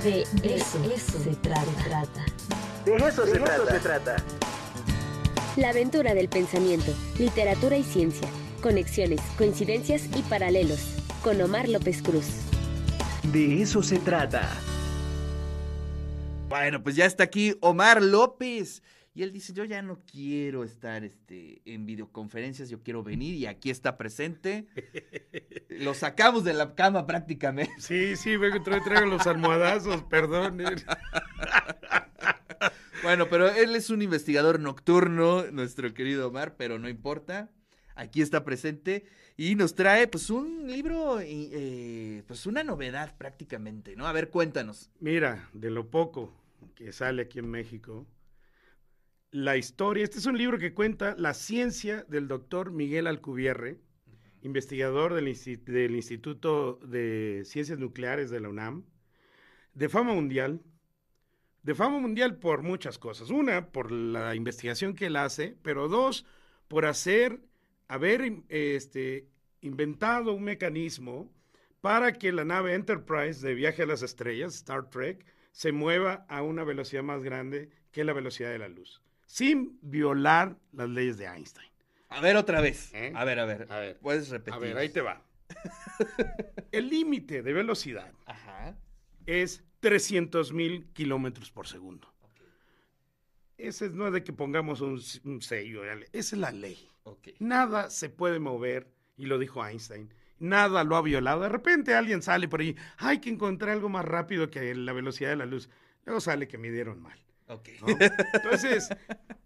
[0.00, 0.82] De eso,
[1.22, 2.24] se trata.
[2.86, 3.38] De eso, se,
[3.78, 4.16] trata.
[5.56, 8.26] La aventura del pensamiento, literatura y ciencia,
[8.62, 10.80] conexiones, coincidencias y paralelos,
[11.22, 12.24] con Omar López Cruz.
[13.24, 14.48] De eso se trata.
[16.48, 18.82] Bueno, pues ya está aquí Omar López.
[19.14, 23.44] Y él dice, yo ya no quiero estar este, en videoconferencias, yo quiero venir y
[23.44, 24.68] aquí está presente.
[25.68, 27.74] Lo sacamos de la cama prácticamente.
[27.78, 30.62] Sí, sí, vengo, traigo, traigo los almohadazos, perdón.
[33.02, 37.50] Bueno, pero él es un investigador nocturno, nuestro querido Omar, pero no importa.
[37.96, 39.04] Aquí está presente
[39.36, 44.06] y nos trae pues un libro, eh, pues una novedad prácticamente, ¿no?
[44.06, 44.88] A ver, cuéntanos.
[45.00, 46.32] Mira, de lo poco
[46.76, 48.06] que sale aquí en México,
[49.32, 53.78] la historia, este es un libro que cuenta la ciencia del doctor Miguel Alcubierre,
[54.42, 58.84] investigador del, del Instituto de Ciencias Nucleares de la UNAM,
[59.72, 60.60] de fama mundial,
[61.62, 63.30] de fama mundial por muchas cosas.
[63.30, 66.26] Una, por la investigación que él hace, pero dos,
[66.68, 67.40] por hacer,
[67.88, 69.28] haber este,
[69.62, 71.32] inventado un mecanismo
[71.80, 76.42] para que la nave Enterprise de viaje a las estrellas, Star Trek, se mueva a
[76.42, 79.02] una velocidad más grande que la velocidad de la luz,
[79.32, 81.70] sin violar las leyes de Einstein.
[82.10, 82.92] A ver otra vez.
[82.92, 83.14] ¿Eh?
[83.14, 83.66] A ver, a ver.
[83.70, 83.98] A ver.
[83.98, 84.52] Puedes repetir.
[84.52, 85.22] A ver, ahí te va.
[86.70, 88.76] El límite de velocidad Ajá.
[89.24, 92.12] es 300 mil kilómetros por segundo.
[93.56, 96.90] Ese no es de que pongamos un, un sello, esa es la ley.
[97.38, 101.40] Nada se puede mover, y lo dijo Einstein, nada lo ha violado.
[101.40, 105.30] De repente alguien sale por ahí, hay que encontrar algo más rápido que la velocidad
[105.30, 105.70] de la luz.
[106.04, 107.18] Luego sale que midieron mal.
[107.48, 107.68] Ok.
[107.80, 107.96] ¿no?
[108.34, 108.88] Entonces,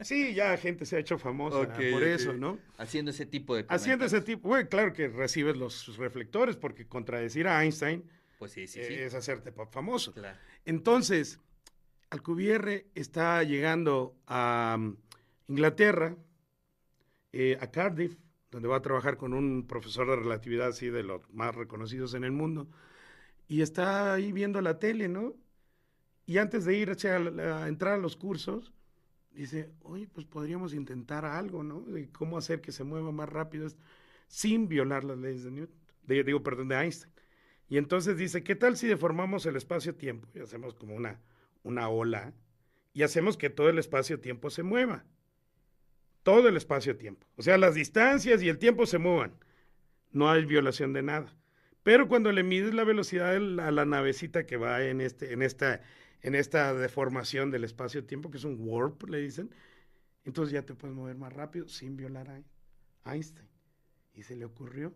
[0.00, 2.58] sí, ya gente se ha hecho famosa por eso, ¿no?
[2.78, 7.46] Haciendo ese tipo de Haciendo ese tipo, bueno, claro que recibes los reflectores, porque contradecir
[7.46, 8.04] a Einstein
[8.38, 8.94] Pues sí, sí, eh, sí.
[8.94, 10.12] es hacerte famoso.
[10.12, 10.38] Claro.
[10.64, 11.40] Entonces,
[12.10, 14.96] Alcubierre está llegando a um,
[15.48, 16.16] Inglaterra,
[17.32, 18.18] eh, a Cardiff,
[18.50, 22.24] donde va a trabajar con un profesor de relatividad así de los más reconocidos en
[22.24, 22.68] el mundo,
[23.48, 25.34] y está ahí viendo la tele, ¿no?
[26.26, 28.72] Y antes de ir a, entrar a los cursos,
[29.30, 31.80] dice, oye, pues podríamos intentar algo, ¿no?
[31.80, 33.68] De cómo hacer que se mueva más rápido
[34.28, 37.12] sin violar las leyes de Newton, de- digo, perdón, de Einstein.
[37.68, 41.20] Y entonces dice, ¿qué tal si deformamos el espacio-tiempo y hacemos como una,
[41.62, 42.34] una ola
[42.92, 45.04] y hacemos que todo el espacio-tiempo se mueva?
[46.22, 47.26] Todo el espacio-tiempo.
[47.36, 49.34] O sea, las distancias y el tiempo se muevan.
[50.12, 51.34] No hay violación de nada.
[51.82, 55.80] Pero cuando le mides la velocidad a la navecita que va en, este, en, esta,
[56.22, 59.54] en esta deformación del espacio-tiempo, que es un warp, le dicen,
[60.24, 63.48] entonces ya te puedes mover más rápido sin violar a Einstein.
[64.14, 64.94] Y se le ocurrió.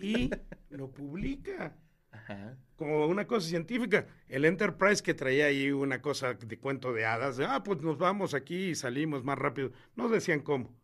[0.00, 0.30] Y
[0.70, 1.76] lo publica
[2.10, 2.56] Ajá.
[2.76, 4.06] como una cosa científica.
[4.28, 7.98] El Enterprise que traía ahí una cosa de cuento de hadas, de, ah, pues nos
[7.98, 9.72] vamos aquí y salimos más rápido.
[9.94, 10.74] No decían cómo.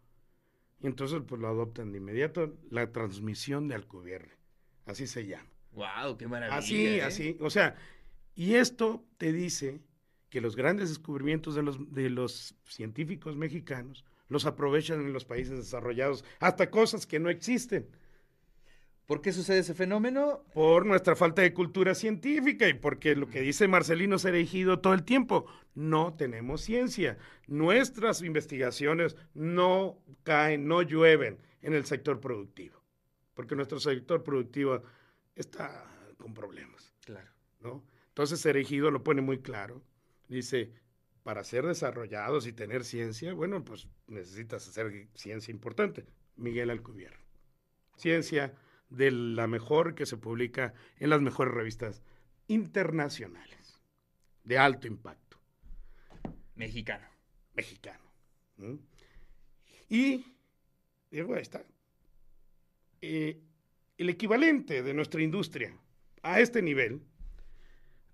[0.81, 4.37] Y entonces pues lo adoptan de inmediato, la transmisión de Alcubierre.
[4.85, 5.49] Así se llama.
[5.73, 6.59] Wow, qué maravilla.
[6.59, 7.03] Así, ¿eh?
[7.03, 7.37] así.
[7.41, 7.77] O sea,
[8.35, 9.81] y esto te dice
[10.31, 15.59] que los grandes descubrimientos de los, de los científicos mexicanos los aprovechan en los países
[15.59, 17.87] desarrollados, hasta cosas que no existen.
[19.07, 20.43] ¿Por qué sucede ese fenómeno?
[20.55, 25.03] por nuestra falta de cultura científica y porque lo que dice Marcelino Cerejido todo el
[25.03, 25.45] tiempo,
[25.75, 27.19] no tenemos ciencia.
[27.47, 32.83] Nuestras investigaciones no caen, no llueven en el sector productivo,
[33.35, 34.83] porque nuestro sector productivo
[35.35, 35.85] está
[36.17, 37.29] con problemas, Claro.
[37.61, 37.83] ¿no?
[38.13, 39.83] Entonces Cerejido lo pone muy claro.
[40.29, 40.71] Dice,
[41.23, 46.05] para ser desarrollados y tener ciencia, bueno, pues necesitas hacer ciencia importante.
[46.37, 47.25] Miguel Alcubierre.
[47.97, 48.55] Ciencia
[48.91, 52.03] de la mejor que se publica en las mejores revistas
[52.49, 53.81] internacionales,
[54.45, 55.39] de alto impacto,
[56.55, 57.07] Mexicano.
[57.55, 58.05] mexicano.
[59.89, 60.25] Y,
[61.11, 61.65] digo, ahí está.
[63.01, 63.41] Eh,
[63.97, 65.75] el equivalente de nuestra industria
[66.23, 67.03] a este nivel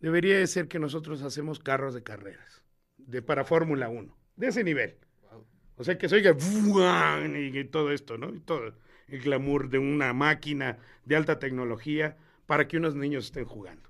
[0.00, 2.62] debería de ser que nosotros hacemos carros de carreras,
[2.96, 4.96] de para Fórmula 1, de ese nivel.
[5.76, 6.36] O sea, que se oiga
[7.26, 8.34] y todo esto, ¿no?
[8.34, 8.74] Y todo
[9.06, 12.16] el glamour de una máquina de alta tecnología
[12.46, 13.88] para que unos niños estén jugando.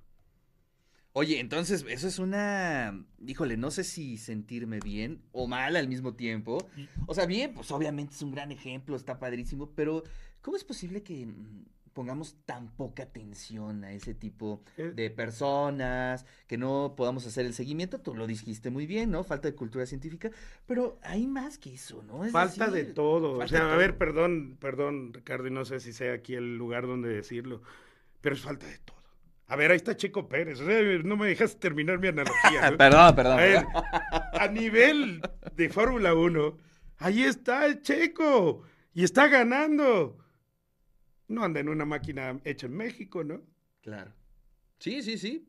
[1.13, 3.05] Oye, entonces, eso es una.
[3.27, 6.69] Híjole, no sé si sentirme bien o mal al mismo tiempo.
[7.07, 10.05] O sea, bien, pues obviamente es un gran ejemplo, está padrísimo, pero
[10.43, 11.65] ¿cómo es posible que mm,
[11.99, 14.93] pongamos tan poca atención a ese tipo Eh.
[14.95, 17.99] de personas, que no podamos hacer el seguimiento?
[17.99, 19.25] Tú lo dijiste muy bien, ¿no?
[19.25, 20.31] Falta de cultura científica,
[20.65, 22.25] pero hay más que eso, ¿no?
[22.25, 23.39] Es Falta de todo.
[23.39, 26.87] O sea, a ver, perdón, perdón, Ricardo, y no sé si sea aquí el lugar
[26.87, 27.63] donde decirlo,
[28.21, 28.97] pero es falta de todo.
[29.49, 30.61] A ver, ahí está Checo Pérez.
[30.61, 32.71] O sea, no me dejas terminar mi analogía.
[32.71, 32.77] ¿no?
[32.79, 33.33] perdón, perdón.
[33.33, 33.67] A ver,
[34.39, 35.21] a nivel
[35.57, 36.57] de Fórmula 1,
[36.99, 38.63] ahí está el Checo
[38.95, 40.17] y está ganando.
[41.29, 43.43] No anda en una máquina hecha en México, ¿no?
[43.83, 44.13] Claro.
[44.79, 45.47] Sí, sí, sí.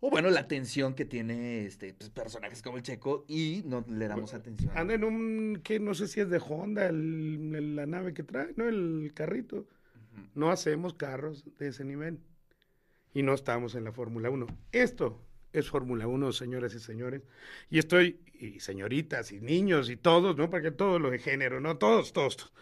[0.00, 4.06] O bueno, la atención que tiene este pues, personajes como el Checo y no le
[4.06, 4.70] damos atención.
[4.76, 8.22] Anda en un, que no sé si es de Honda, el- el- la nave que
[8.22, 8.68] trae, ¿no?
[8.68, 9.66] El carrito.
[10.34, 12.20] No hacemos carros de ese nivel.
[13.14, 14.46] Y no estamos en la Fórmula 1.
[14.72, 17.22] Esto es Fórmula 1, señoras y señores.
[17.70, 20.50] Y estoy, y señoritas, y niños, y todos, ¿no?
[20.50, 21.78] Porque todo lo de género, ¿no?
[21.78, 22.36] Todos, todos.
[22.36, 22.52] todos.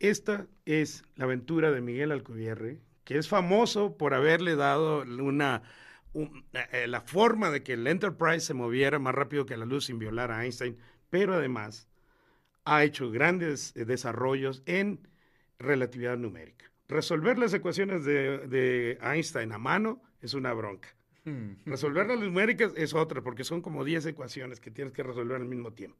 [0.00, 5.62] Esta es la aventura de Miguel Alcubierre, que es famoso por haberle dado una,
[6.14, 9.84] un- eh, la forma de que el Enterprise se moviera más rápido que la luz
[9.86, 10.78] sin violar a Einstein,
[11.10, 11.86] pero además
[12.64, 15.06] ha hecho grandes eh, desarrollos en
[15.58, 16.72] relatividad numérica.
[16.88, 20.88] Resolver las ecuaciones de, de Einstein a mano es una bronca.
[21.24, 21.52] Hmm.
[21.66, 25.44] Resolver las numéricas es otra, porque son como 10 ecuaciones que tienes que resolver al
[25.46, 25.98] mismo tiempo.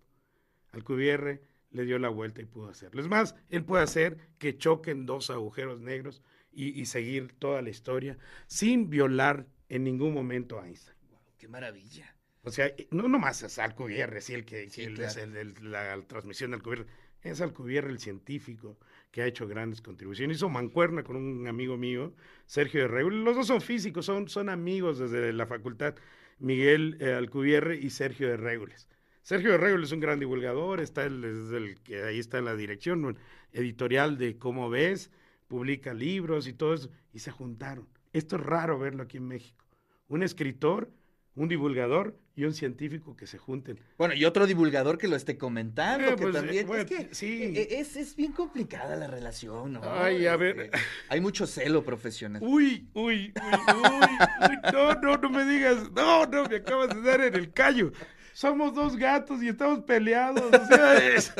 [0.72, 3.00] Alcubierre le dio la vuelta y pudo hacerlo.
[3.00, 6.22] Es más, él puede hacer que choquen dos agujeros negros
[6.52, 10.96] y, y seguir toda la historia sin violar en ningún momento a Einstein.
[11.38, 12.14] Qué maravilla.
[12.42, 15.20] O sea, no nomás es Alcubierre, sí, el que sí, el- claro.
[15.22, 16.86] el- el- la transmisión de Alcubierre.
[17.22, 18.78] Es Alcubierre el científico
[19.10, 20.38] que ha hecho grandes contribuciones.
[20.38, 22.14] Hizo mancuerna con un amigo mío,
[22.46, 23.20] Sergio de Regules.
[23.24, 25.94] Los dos son físicos, son, son amigos desde la facultad,
[26.38, 28.88] Miguel eh, Alcubierre y Sergio de Regules.
[29.22, 32.56] Sergio Regules es un gran divulgador, está el, es el que ahí está en la
[32.56, 33.16] dirección
[33.52, 35.10] editorial de Cómo Ves,
[35.46, 37.86] publica libros y todo eso, y se juntaron.
[38.12, 39.64] Esto es raro verlo aquí en México.
[40.08, 40.90] Un escritor,
[41.36, 43.78] un divulgador y un científico que se junten.
[43.98, 46.64] Bueno, y otro divulgador que lo esté comentando, Eh, que pues, también.
[46.64, 47.42] eh, bueno, es que sí.
[47.54, 49.80] eh, es, es bien complicada la relación, ¿no?
[49.84, 50.58] Ay, a ver.
[50.60, 50.78] Este,
[51.08, 52.42] hay mucho celo profesional.
[52.42, 57.02] Uy, uy, uy, uy, uy, no, no, no me digas, no, no, me acabas de
[57.02, 57.92] dar en el callo.
[58.32, 61.32] Somos dos gatos y estamos peleados, o sea, es-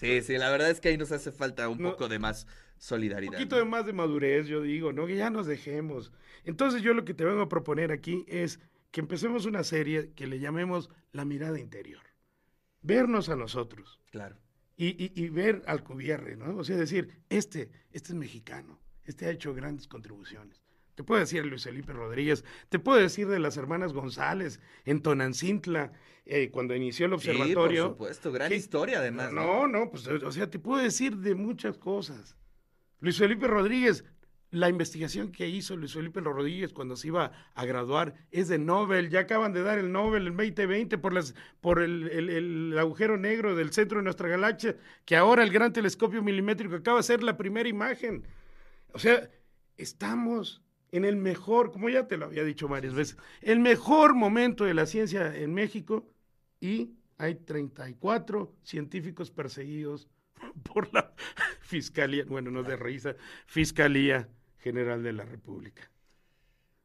[0.00, 1.90] Sí, sí, la verdad es que ahí nos hace falta un No.
[1.92, 3.32] poco de más un solidaridad.
[3.32, 3.64] poquito ¿no?
[3.64, 5.06] de más de madurez, yo digo, ¿no?
[5.06, 6.12] Que ya nos dejemos.
[6.44, 8.60] Entonces yo lo que te vengo a proponer aquí es
[8.90, 12.02] que empecemos una serie que le llamemos La mirada interior.
[12.82, 14.00] Vernos a nosotros.
[14.10, 14.38] Claro.
[14.76, 16.56] y, y- y ver al Cubierre, ¿no?
[16.56, 20.61] O sea, decir, este, este es mexicano, este ha hecho grandes contribuciones.
[21.02, 25.02] Te puedo decir de Luis Felipe Rodríguez, te puedo decir de las hermanas González en
[25.02, 25.90] Tonancintla,
[26.26, 27.82] eh, cuando inició el Sí, observatorio.
[27.88, 29.32] por supuesto, gran que- historia además.
[29.32, 32.36] No, no, pues, o sea, te puedo decir de muchas cosas.
[33.00, 34.04] Luis Felipe Rodríguez,
[34.52, 39.10] la investigación que hizo Luis Felipe Rodríguez cuando se iba a graduar es de Nobel.
[39.10, 43.16] Ya acaban de dar el Nobel en 2020 por, las, por el, el- el agujero
[43.16, 47.24] negro del centro de nuestra galaxia, que ahora el gran telescopio milimétrico acaba de ser
[47.24, 48.24] la primera imagen.
[48.92, 49.28] O sea,
[49.78, 50.61] estamos
[50.92, 54.74] en el mejor, como ya te lo había dicho varias veces, el mejor momento de
[54.74, 56.06] la ciencia en México
[56.60, 60.08] y hay 34 científicos perseguidos
[60.72, 61.14] por la
[61.60, 63.16] Fiscalía, bueno, no de risa,
[63.46, 64.28] Fiscalía
[64.58, 65.90] General de la República.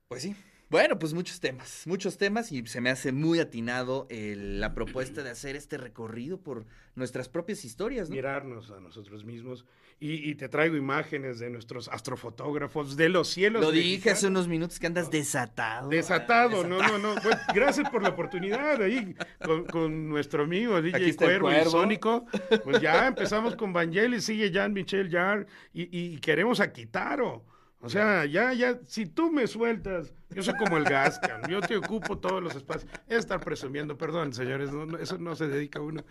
[0.08, 0.36] Pues sí.
[0.70, 5.24] Bueno, pues muchos temas, muchos temas y se me hace muy atinado el- la propuesta
[5.24, 6.66] de hacer este recorrido por
[6.96, 8.16] nuestras propias historias, ¿no?
[8.16, 9.66] Mirarnos a nosotros mismos
[10.00, 13.62] y, y te traigo imágenes de nuestros astrofotógrafos de los cielos.
[13.64, 15.88] Lo dije hace unos minutos que andas desatado.
[15.90, 17.16] Desatado, no, no, no.
[17.22, 21.64] Pues, gracias por la oportunidad ahí con, con nuestro amigo DJ Cuervo, y.
[21.70, 22.26] Sónico.
[22.66, 27.46] Pues ya empezamos con Vangelis, sigue Jean-Michel Jarre y, y queremos a Kitaro.
[27.80, 31.62] O sea, ya, ya, si tú me sueltas, yo soy como el gas, cabrón, yo
[31.62, 32.92] te ocupo todos los espacios.
[33.08, 36.04] Es estar presumiendo, perdón, señores, no, no, eso no se dedica a uno.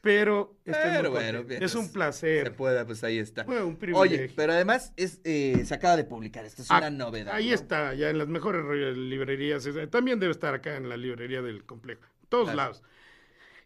[0.00, 2.54] Pero, Pero bueno, bien, es un Se placer.
[2.56, 3.44] pueda, pues ahí está.
[3.44, 4.00] Fue un privilegio.
[4.24, 7.34] Oye, pero además es, eh, se acaba de publicar, esta es Ah, una novedad.
[7.34, 7.54] Ahí ¿no?
[7.54, 9.66] está, ya en las mejores re- librerías.
[9.66, 12.00] es- También debe estar acá en la librería del complejo.
[12.22, 12.56] En todos Claro.
[12.56, 12.82] lados.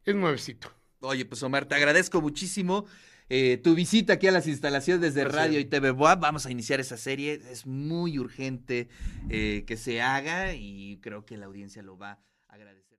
[0.05, 0.73] Es nuevecito.
[1.01, 2.85] Oye, pues Omar, te agradezco muchísimo
[3.29, 5.33] eh, tu visita aquí a las instalaciones Placer.
[5.33, 6.17] Radio y TV Boa.
[6.17, 7.41] Vamos a iniciar esa serie.
[7.51, 8.89] Es muy urgente
[9.31, 12.85] eh, que se haga y creo que la audiencia lo va a agradecer.